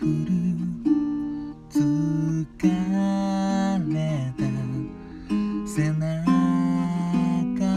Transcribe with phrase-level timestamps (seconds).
[0.00, 0.08] 降る
[1.68, 2.56] 疲
[3.84, 4.40] れた
[5.68, 6.24] 背中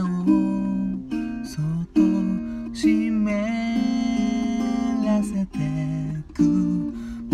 [0.08, 0.26] を
[1.44, 1.64] そっ
[1.94, 2.00] と
[2.74, 2.88] 湿
[5.06, 5.60] らせて
[6.34, 6.40] く
[7.30, 7.34] を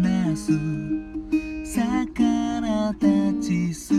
[0.00, 0.48] なす
[1.66, 3.06] 魚た
[3.42, 3.92] ち少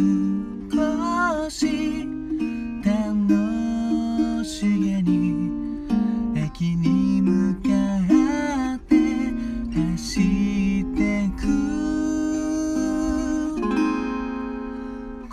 [1.48, 2.23] し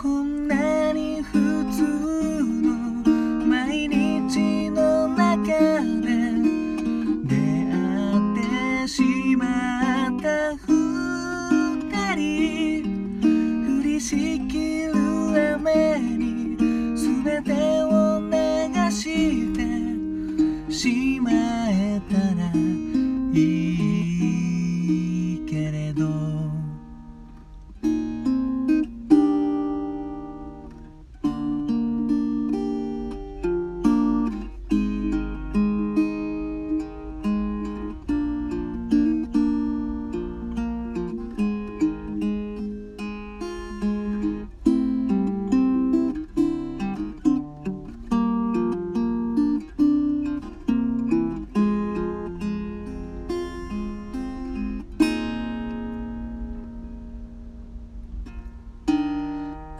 [0.01, 0.60] こん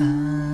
[0.02, 0.51] あ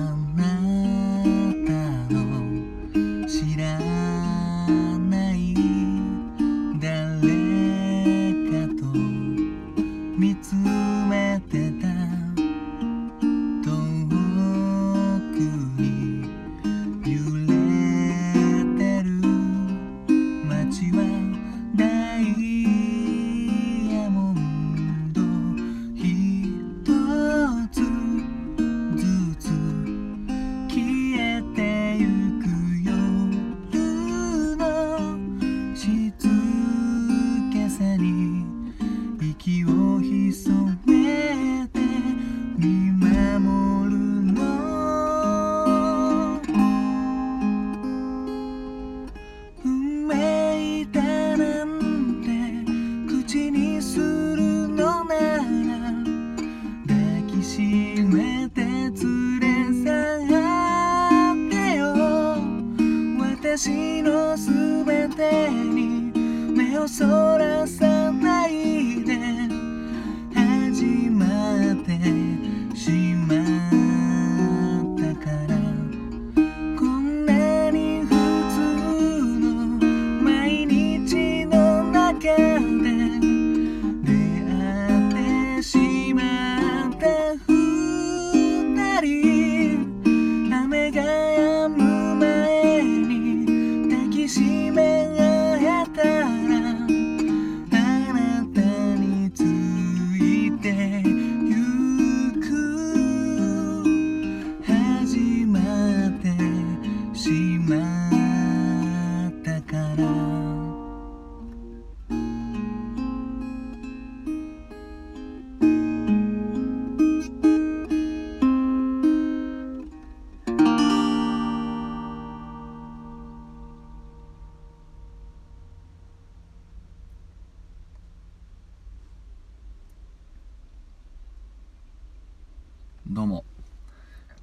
[133.18, 133.44] どうも。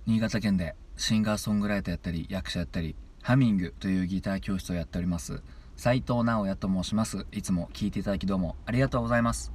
[0.05, 5.41] 新潟県でシンガーソングライターやったり役者やったりハミングというギター教室をやっております。
[5.77, 7.25] 斉藤直也と申します。
[7.31, 9.53] いつも聴いていただきどうもありがとうございます。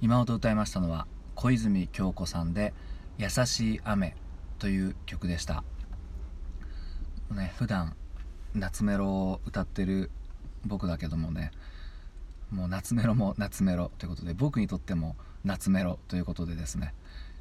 [0.00, 1.06] 今ほど歌いましたのは
[1.36, 2.74] 小泉京子さんで
[3.16, 4.16] 「優しい雨」
[4.58, 5.62] という曲でした。
[7.30, 7.94] ね普段
[8.56, 10.10] 夏メロを歌ってる
[10.64, 11.52] 僕だけどもね
[12.50, 15.14] もう夏メロも夏メロということで僕にとっても
[15.44, 16.92] 夏メロということでですね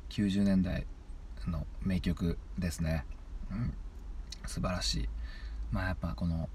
[0.09, 0.85] 90年代
[1.47, 3.05] の名曲ですね、
[3.51, 3.73] うん、
[4.45, 5.09] 素晴らしい。
[5.71, 6.49] まあやっぱこの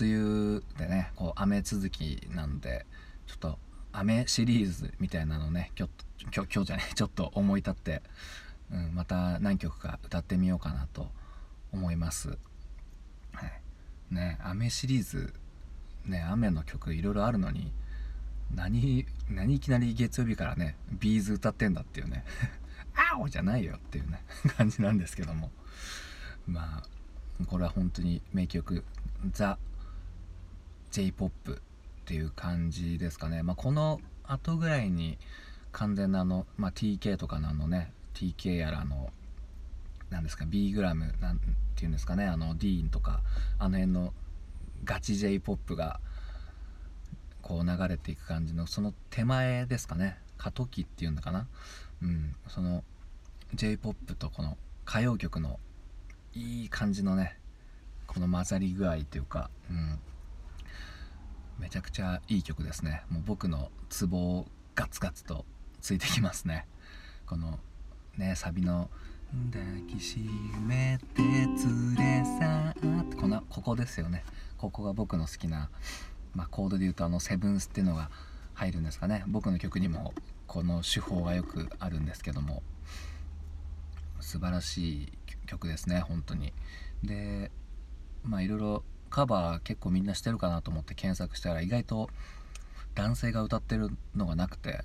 [0.00, 2.86] 梅雨でねこう雨続きなんで
[3.26, 3.58] ちょっと
[3.92, 8.02] 雨シリーズみたいなのね今日今日じゃね ちょっと思い立って、
[8.70, 11.10] うん、また何曲か歌ってみようかなと
[11.72, 12.38] 思います、
[13.32, 15.34] はい、ね雨シリーズ
[16.04, 17.72] ね雨の曲いろいろあるのに
[18.54, 22.24] 何何いきなり月曜日からねビーズ歌ってんだっていうね。
[22.94, 24.22] あおじゃないよっていうね
[24.56, 25.50] 感じなんですけども。
[26.46, 28.84] まあこれは本当に名曲
[29.30, 29.58] ザ・
[30.90, 31.60] J−POP っ
[32.04, 35.18] ていう感じですかね、まあ、この後ぐらいに
[35.70, 39.10] 完全なあの、まあ、TK とかのあのね TK やらの
[40.10, 41.40] なんですか B グラムなん
[41.74, 43.22] ていうんですかねあのディーンとか
[43.58, 44.12] あの辺の
[44.84, 46.00] ガチ J−POP が
[47.40, 50.18] こう流れていく感じのその手前ですかね。
[50.42, 51.46] 過渡期っていうのかな？
[52.02, 52.34] うん。
[52.48, 52.82] その
[53.54, 54.56] j p o p とこの
[54.88, 55.60] 歌謡曲の
[56.34, 57.38] いい感じのね
[58.06, 59.98] この混ざり具合というか、うん、
[61.58, 63.02] めちゃくちゃいい曲ですね。
[63.08, 65.44] もう僕のツボをガツガツと
[65.80, 66.66] ついてきますね。
[67.26, 67.60] この
[68.16, 68.90] ねサビの
[69.52, 70.18] 「抱きし
[70.66, 74.24] めて連れ去ってこのここですよね。
[74.58, 75.70] ここが僕の好きな、
[76.34, 78.10] まあ、コードで言うとあのセブンスっていうのが
[78.54, 79.24] 入るんですかね。
[79.26, 80.12] 僕の曲にも
[80.46, 82.62] この手法がよくあるんですけども。
[84.22, 85.12] 素晴らしい
[85.46, 86.52] 曲ですね本当に。
[87.02, 87.50] で
[88.24, 92.08] まあいろいろカバー結構みんなしてるかなと思って検索したら意外と
[92.94, 94.84] 男性が歌ってるのがなくて、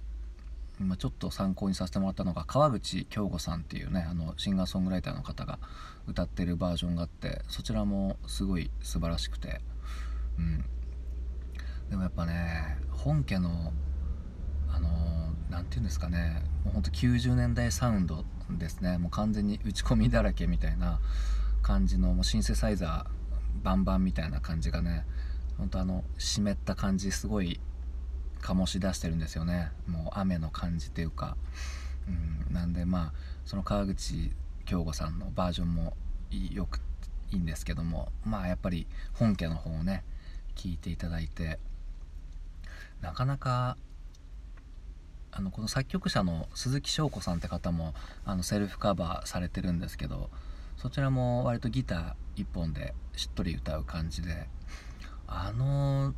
[0.80, 5.60] まあ、ちょっと参考にさせてもらったのが川口京吾さんっていうねあのシンガーソングライターの方が
[6.08, 9.62] 歌ってるバージョンがあってそちらもすごい素晴らしくて
[10.40, 10.66] うん。
[11.90, 13.72] でもやっぱね本家の
[14.70, 14.90] あの
[15.50, 18.98] 何て言うんですかねもうほんと90年代サウンドですね。
[18.98, 21.00] もう完全に打ち込みだらけみたいな
[21.62, 25.06] 感じのもうシンセサイザーバンバンみたいな感じがね
[25.58, 27.60] ほんとあの湿った感じすごい
[28.42, 29.72] 醸し出してるんですよね。
[29.88, 31.36] もう雨の感じっていうか、
[32.08, 33.14] うん、なんでまあ
[33.46, 34.32] その川口
[34.66, 35.96] 京吾さんのバージョンも
[36.52, 36.80] よく
[37.32, 38.12] いいんですけども。
[38.24, 40.04] まあやっぱり本家の方をね
[40.56, 41.60] 聞いていただいて
[43.02, 43.78] なかなか
[45.32, 47.94] あのこの作曲者の鈴木翔子さんって方も
[48.26, 50.30] あのセルフカバーされてるんですけど
[50.78, 54.48] そちらも割とギター1本でしっとり歌う感じで
[55.28, 56.14] あの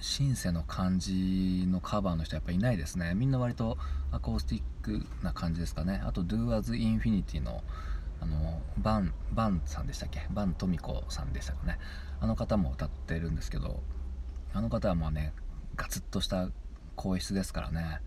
[0.00, 3.14] シンセの感じのカバーの人やっぱいないですね。
[3.14, 3.76] みんな割と
[4.10, 6.00] アコースティックな感じですかね。
[6.06, 7.62] あと Do As Infinity の
[8.20, 10.26] あのバンバンさんでしたっけ？
[10.30, 11.78] バントミコさんでしたかね。
[12.20, 13.82] あの方も歌ってるんですけど
[14.54, 15.34] あの方はまあね
[15.76, 16.48] ガツッとした
[16.94, 18.00] 声質ですからね。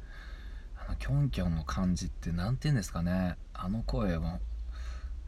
[0.76, 3.38] あのキョンキョンの感じって何て言うんですかね。
[3.54, 4.40] あの声も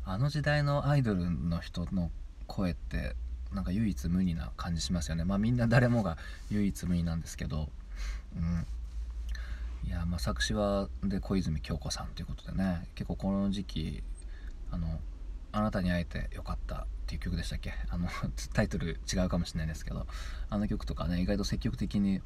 [0.03, 2.11] あの時代のアイドルの人の
[2.47, 3.15] 声って
[3.53, 5.23] なんか唯一無二な感じしますよね。
[5.23, 6.17] まあみんな誰もが
[6.49, 7.69] 唯一無二なんですけど、
[8.35, 8.65] うん、
[9.87, 12.87] いやまあ作詞はで小泉京子さんということでね。
[12.95, 14.03] 結構この時期
[14.71, 14.99] あの
[15.51, 17.73] 「あなたに会えてよかった」っていう曲でしたっけ？
[17.89, 18.07] あの
[18.53, 20.07] タイトル違うかもしれないですけど。
[20.49, 22.21] あの曲とかね意外と積極的に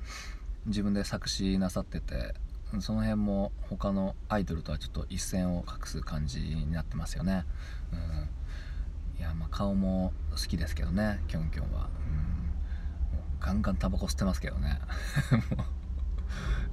[0.65, 2.33] 自分で作詞なさってて
[2.79, 7.45] その辺も他のアイドルとはちょっと一線を画す感じになってますよね、
[7.93, 14.79] うん、いやまあ顔も好きですけどねキョンキョンは、うん、ガンガンタバコ吸ってますけどね。
[15.55, 15.65] もう。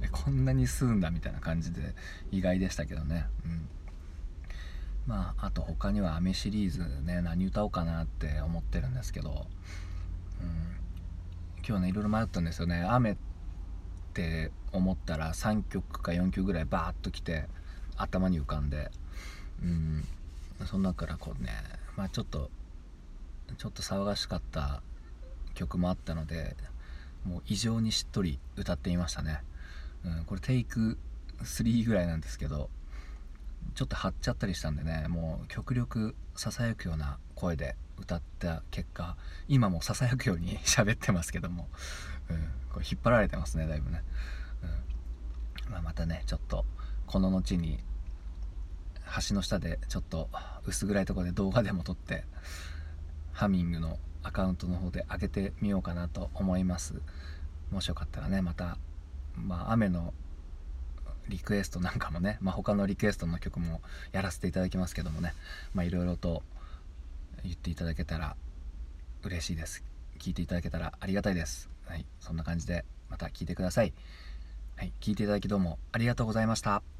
[0.11, 1.95] こんなに吸うんだみたいな感じで
[2.31, 3.69] 意外でしたけどね、うん、
[5.07, 9.47] まああと他には「雨」シリーズね何歌おうかなって思ってるんですけど、
[10.41, 12.83] うん、今日ねいろいろ迷ったんですよね。
[12.83, 13.17] 雨っ
[14.13, 17.47] て思ったら3曲か4曲ぐらいバーッときて
[17.95, 18.91] 頭に浮かんで。
[19.61, 20.03] うん。
[20.65, 21.51] その中からこうね
[21.97, 22.49] まあちょっと
[23.57, 24.81] ちょっと騒がしかった
[25.53, 26.55] 曲もあったので
[27.25, 29.41] もう異常にしっとり歌ってみましたね、
[30.05, 30.97] うん、これテイク
[31.41, 32.69] 3ぐらいなんですけど
[33.75, 39.17] ちょっと張っちゃったりしたんでねもう極力ささやくような声で歌った結果
[39.47, 41.67] 今もささやくように 喋ってますけども、
[42.29, 44.03] うん、これ引っ張られてますねだいぶね、
[45.65, 45.71] うん。
[45.71, 46.65] まあ、またねちょっと
[47.07, 47.83] この後に
[49.27, 50.29] 橋の下でちょっと
[50.65, 52.25] 薄暗いとこで動画でも撮って
[53.31, 57.01] ハミングのアカウントの方で上げてみようかなと思います。
[57.71, 58.77] もしよかったらねまた、
[59.35, 60.13] まあ、雨の
[61.29, 65.33] リクエストなんかもね、まあ、他のリクエストの曲もやらせていただきますけどもね
[65.75, 66.43] いろいろと
[67.43, 68.35] 言っていただけたら
[69.23, 69.83] 嬉しいです。
[70.19, 71.69] 聞いていただけたらありがたいです。
[71.85, 73.93] はいそんな感じでまた聞いてください。
[74.75, 76.92] はい聞いていただきどうもありがとうございました。